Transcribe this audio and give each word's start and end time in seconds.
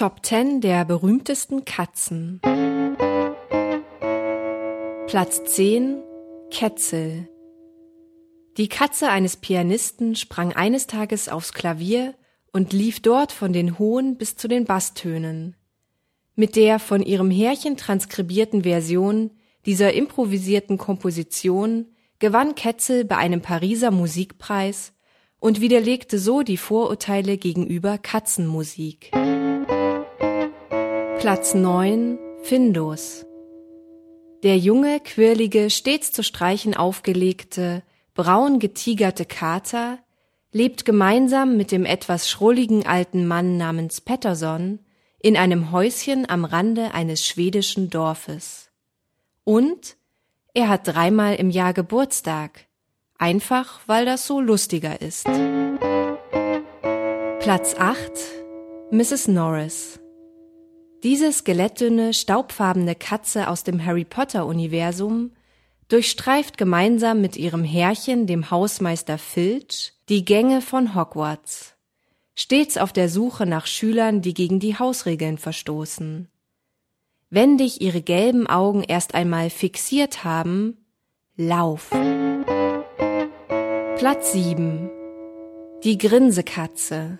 Top 0.00 0.24
10 0.24 0.62
der 0.62 0.86
berühmtesten 0.86 1.66
Katzen. 1.66 2.40
Platz 5.06 5.44
10 5.44 6.02
Ketzel. 6.50 7.28
Die 8.56 8.68
Katze 8.68 9.10
eines 9.10 9.36
Pianisten 9.36 10.16
sprang 10.16 10.54
eines 10.54 10.86
Tages 10.86 11.28
aufs 11.28 11.52
Klavier 11.52 12.14
und 12.50 12.72
lief 12.72 13.00
dort 13.00 13.30
von 13.30 13.52
den 13.52 13.78
hohen 13.78 14.16
bis 14.16 14.36
zu 14.36 14.48
den 14.48 14.64
Basstönen. 14.64 15.54
Mit 16.34 16.56
der 16.56 16.78
von 16.78 17.02
ihrem 17.02 17.30
Härchen 17.30 17.76
transkribierten 17.76 18.62
Version 18.62 19.32
dieser 19.66 19.92
improvisierten 19.92 20.78
Komposition 20.78 21.88
gewann 22.20 22.54
Ketzel 22.54 23.04
bei 23.04 23.18
einem 23.18 23.42
Pariser 23.42 23.90
Musikpreis 23.90 24.94
und 25.40 25.60
widerlegte 25.60 26.18
so 26.18 26.42
die 26.42 26.56
Vorurteile 26.56 27.36
gegenüber 27.36 27.98
Katzenmusik. 27.98 29.10
Platz 31.20 31.52
9 31.52 32.18
Findus 32.44 33.26
Der 34.42 34.56
junge, 34.56 35.00
quirlige, 35.00 35.68
stets 35.68 36.12
zu 36.12 36.22
Streichen 36.22 36.74
aufgelegte, 36.74 37.82
braun 38.14 38.58
getigerte 38.58 39.26
Kater 39.26 39.98
lebt 40.50 40.86
gemeinsam 40.86 41.58
mit 41.58 41.72
dem 41.72 41.84
etwas 41.84 42.30
schrulligen 42.30 42.86
alten 42.86 43.26
Mann 43.26 43.58
namens 43.58 44.00
Pettersson 44.00 44.78
in 45.20 45.36
einem 45.36 45.72
Häuschen 45.72 46.26
am 46.26 46.46
Rande 46.46 46.94
eines 46.94 47.26
schwedischen 47.26 47.90
Dorfes. 47.90 48.70
Und 49.44 49.98
er 50.54 50.70
hat 50.70 50.88
dreimal 50.88 51.34
im 51.34 51.50
Jahr 51.50 51.74
Geburtstag, 51.74 52.64
einfach 53.18 53.80
weil 53.86 54.06
das 54.06 54.26
so 54.26 54.40
lustiger 54.40 55.02
ist. 55.02 55.26
Platz 57.40 57.74
8 57.78 58.10
Mrs. 58.90 59.28
Norris 59.28 59.99
Diese 61.02 61.32
skelettdünne, 61.32 62.12
staubfarbene 62.12 62.94
Katze 62.94 63.48
aus 63.48 63.64
dem 63.64 63.84
Harry 63.84 64.04
Potter 64.04 64.44
Universum 64.44 65.30
durchstreift 65.88 66.58
gemeinsam 66.58 67.22
mit 67.22 67.36
ihrem 67.36 67.64
Herrchen, 67.64 68.26
dem 68.26 68.50
Hausmeister 68.50 69.16
Filch, 69.16 69.94
die 70.10 70.24
Gänge 70.26 70.60
von 70.60 70.94
Hogwarts, 70.94 71.74
stets 72.34 72.76
auf 72.76 72.92
der 72.92 73.08
Suche 73.08 73.46
nach 73.46 73.66
Schülern, 73.66 74.20
die 74.20 74.34
gegen 74.34 74.60
die 74.60 74.78
Hausregeln 74.78 75.38
verstoßen. 75.38 76.28
Wenn 77.30 77.56
dich 77.56 77.80
ihre 77.80 78.02
gelben 78.02 78.46
Augen 78.46 78.82
erst 78.82 79.14
einmal 79.14 79.48
fixiert 79.48 80.22
haben, 80.22 80.84
lauf. 81.36 81.90
Platz 83.96 84.32
7 84.32 84.90
Die 85.82 85.96
Grinsekatze 85.96 87.18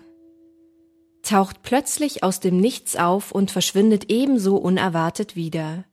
taucht 1.21 1.61
plötzlich 1.63 2.23
aus 2.23 2.39
dem 2.39 2.57
Nichts 2.57 2.95
auf 2.95 3.31
und 3.31 3.51
verschwindet 3.51 4.11
ebenso 4.11 4.57
unerwartet 4.57 5.35
wieder. 5.35 5.85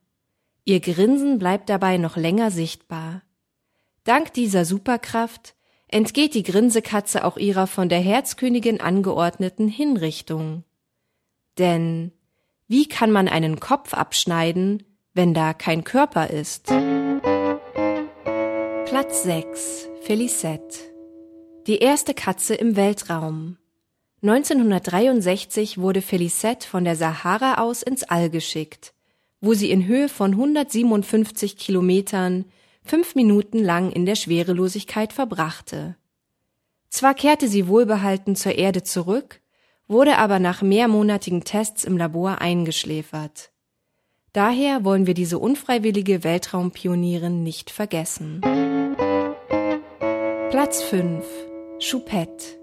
Ihr 0.65 0.79
Grinsen 0.79 1.39
bleibt 1.39 1.69
dabei 1.69 1.97
noch 1.97 2.17
länger 2.17 2.51
sichtbar. 2.51 3.23
Dank 4.03 4.33
dieser 4.33 4.65
Superkraft 4.65 5.55
entgeht 5.87 6.35
die 6.35 6.43
Grinsekatze 6.43 7.25
auch 7.25 7.37
ihrer 7.37 7.67
von 7.67 7.89
der 7.89 7.99
Herzkönigin 7.99 8.79
angeordneten 8.79 9.67
Hinrichtung. 9.67 10.63
Denn 11.57 12.11
wie 12.67 12.87
kann 12.87 13.11
man 13.11 13.27
einen 13.27 13.59
Kopf 13.59 13.93
abschneiden, 13.93 14.83
wenn 15.13 15.33
da 15.33 15.53
kein 15.53 15.83
Körper 15.83 16.29
ist? 16.29 16.67
Platz 18.85 19.23
6 19.23 19.89
Felicette 20.01 20.77
Die 21.67 21.79
erste 21.79 22.13
Katze 22.13 22.55
im 22.55 22.75
Weltraum 22.75 23.57
1963 24.21 25.77
wurde 25.77 26.01
Felicette 26.01 26.67
von 26.67 26.83
der 26.83 26.97
Sahara 26.97 27.61
aus 27.61 27.83
ins 27.83 28.03
All 28.03 28.29
geschickt, 28.29 28.93
wo 29.39 29.53
sie 29.53 29.71
in 29.71 29.85
Höhe 29.85 30.09
von 30.09 30.31
157 30.31 31.55
Kilometern 31.55 32.43
fünf 32.83 33.15
Minuten 33.15 33.59
lang 33.59 33.91
in 33.91 34.05
der 34.05 34.15
Schwerelosigkeit 34.15 35.13
verbrachte. 35.13 35.95
Zwar 36.89 37.13
kehrte 37.13 37.47
sie 37.47 37.67
wohlbehalten 37.67 38.35
zur 38.35 38.55
Erde 38.55 38.83
zurück, 38.83 39.39
wurde 39.87 40.17
aber 40.17 40.39
nach 40.39 40.61
mehrmonatigen 40.61 41.45
Tests 41.45 41.85
im 41.85 41.95
Labor 41.95 42.41
eingeschläfert. 42.41 43.51
Daher 44.33 44.83
wollen 44.83 45.07
wir 45.07 45.13
diese 45.13 45.39
unfreiwillige 45.39 46.23
Weltraumpionierin 46.25 47.41
nicht 47.41 47.71
vergessen. 47.71 48.41
Platz 50.49 50.83
5 50.83 51.25
Choupette 51.79 52.58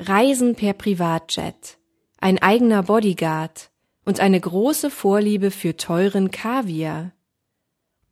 Reisen 0.00 0.54
per 0.54 0.74
Privatjet, 0.74 1.76
ein 2.20 2.38
eigener 2.40 2.84
Bodyguard 2.84 3.70
und 4.04 4.20
eine 4.20 4.38
große 4.40 4.90
Vorliebe 4.90 5.50
für 5.50 5.76
teuren 5.76 6.30
Kaviar. 6.30 7.10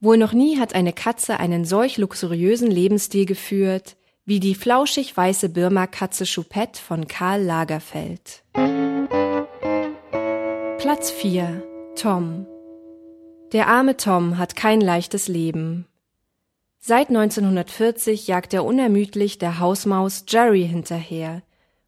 Wohl 0.01 0.17
noch 0.17 0.33
nie 0.33 0.59
hat 0.59 0.75
eine 0.75 0.93
Katze 0.93 1.39
einen 1.39 1.65
solch 1.65 1.97
luxuriösen 1.97 2.69
Lebensstil 2.69 3.25
geführt, 3.25 3.97
wie 4.25 4.41
die 4.41 4.57
flauschig 4.57 5.17
weiße 5.17 5.49
Birma-Katze 5.49 6.25
Choupette 6.25 6.83
von 6.83 7.07
Karl 7.07 7.43
Lagerfeld. 7.43 8.43
Platz 10.79 11.13
4 11.13 11.63
Tom 11.95 12.47
Der 13.53 13.69
arme 13.69 13.97
Tom 13.97 14.39
hat 14.39 14.57
kein 14.57 14.81
leichtes 14.81 15.29
Leben. 15.29 15.87
Seit 16.81 17.11
1940 17.11 18.27
jagt 18.27 18.55
er 18.55 18.65
unermüdlich 18.65 19.39
der 19.39 19.61
Hausmaus 19.61 20.25
Jerry 20.29 20.67
hinterher 20.67 21.43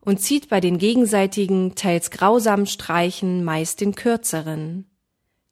und 0.08 0.22
zieht 0.22 0.48
bei 0.48 0.58
den 0.62 0.78
gegenseitigen, 0.78 1.74
teils 1.74 2.10
grausamen 2.10 2.64
Streichen 2.64 3.44
meist 3.44 3.82
den 3.82 3.94
kürzeren. 3.94 4.86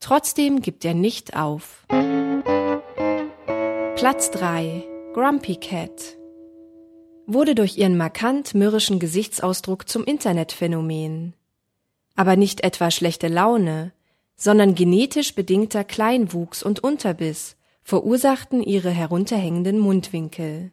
Trotzdem 0.01 0.63
gibt 0.63 0.83
er 0.87 0.95
nicht 0.95 1.37
auf. 1.37 1.85
Platz 3.97 4.31
3 4.31 4.83
Grumpy 5.13 5.57
Cat 5.57 6.17
wurde 7.27 7.55
durch 7.55 7.77
ihren 7.77 7.99
markant 7.99 8.55
mürrischen 8.55 8.99
Gesichtsausdruck 8.99 9.91
zum 9.91 10.05
Internetphänomen. 10.05 11.35
Aber 12.15 12.37
nicht 12.37 12.65
etwa 12.65 12.91
schlechte 12.91 13.29
Laune, 13.29 13.93
sondern 14.37 14.75
genetisch 14.75 15.35
bedingter 15.35 15.85
Kleinwuchs 15.85 16.63
und 16.63 16.83
Unterbiss 16.83 17.57
verursachten 17.83 18.63
ihre 18.63 18.91
herunterhängenden 18.91 19.79
Mundwinkel. 19.79 20.71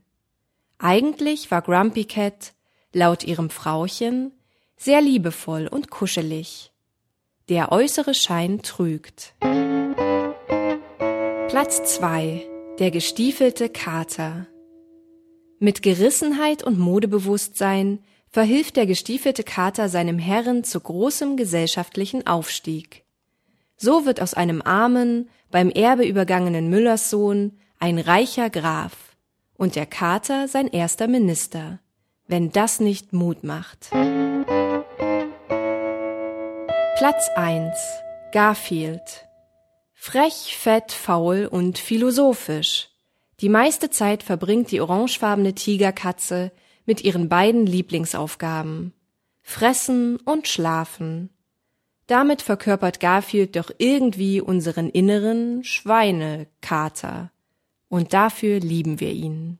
Eigentlich 0.77 1.51
war 1.51 1.61
Grumpy 1.61 2.05
Cat, 2.05 2.53
laut 2.93 3.23
ihrem 3.23 3.49
Frauchen, 3.49 4.31
sehr 4.77 5.01
liebevoll 5.01 5.67
und 5.67 5.89
kuschelig. 5.89 6.71
Der 7.49 7.71
äußere 7.71 8.13
Schein 8.13 8.61
trügt. 8.61 9.33
Platz 11.49 11.95
2 11.95 12.47
Der 12.79 12.91
gestiefelte 12.91 13.69
Kater 13.69 14.47
mit 15.63 15.81
Gerissenheit 15.81 16.61
und 16.61 16.77
Modebewusstsein 16.77 17.99
verhilft 18.29 18.75
der 18.75 18.85
gestiefelte 18.85 19.45
Kater 19.45 19.87
seinem 19.87 20.19
Herren 20.19 20.65
zu 20.65 20.77
großem 20.77 21.37
gesellschaftlichen 21.37 22.27
Aufstieg. 22.27 23.05
So 23.77 24.05
wird 24.05 24.21
aus 24.21 24.33
einem 24.33 24.61
armen, 24.61 25.29
beim 25.51 25.69
Erbe 25.69 26.05
übergangenen 26.05 26.69
Müllerssohn 26.69 27.57
ein 27.79 27.97
reicher 27.97 28.49
Graf 28.49 29.15
und 29.55 29.77
der 29.77 29.85
Kater 29.85 30.49
sein 30.49 30.67
erster 30.67 31.07
Minister, 31.07 31.79
wenn 32.33 32.51
das 32.51 32.79
nicht 32.79 33.13
Mut 33.13 33.43
macht. 33.43 33.91
Platz 36.97 37.29
1 37.35 37.77
Garfield 38.31 39.27
Frech, 39.93 40.57
fett, 40.57 40.91
faul 40.91 41.45
und 41.45 41.77
philosophisch 41.77 42.89
die 43.39 43.49
meiste 43.49 43.91
Zeit 43.91 44.23
verbringt 44.23 44.71
die 44.71 44.81
orangefarbene 44.81 45.53
Tigerkatze 45.53 46.51
mit 46.87 47.03
ihren 47.03 47.29
beiden 47.29 47.67
Lieblingsaufgaben 47.67 48.93
Fressen 49.43 50.17
und 50.17 50.47
Schlafen. 50.47 51.29
Damit 52.07 52.41
verkörpert 52.41 52.99
Garfield 52.99 53.55
doch 53.57 53.69
irgendwie 53.77 54.41
unseren 54.41 54.89
inneren 54.89 55.63
Schweinekater. 55.63 57.31
Und 57.89 58.13
dafür 58.13 58.59
lieben 58.59 58.99
wir 58.99 59.11
ihn. 59.11 59.59